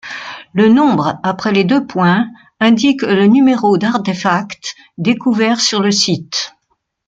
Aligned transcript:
Le 0.53 0.67
nombre 0.67 1.19
après 1.21 1.51
les 1.51 1.63
deux-points 1.63 2.25
indique 2.59 3.03
le 3.03 3.27
numéro 3.27 3.77
d’artefact 3.77 4.73
découvert 4.97 5.61
sur 5.61 5.79
le 5.79 5.91
site. 5.91 6.55